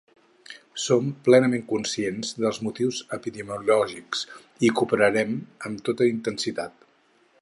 [0.83, 4.25] Som plenament conscients dels motius epidemiològics,
[4.71, 5.37] i cooperarem
[5.71, 6.91] amb tota intensitat.